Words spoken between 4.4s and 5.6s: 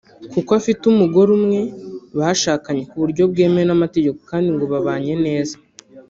ngo babanye neza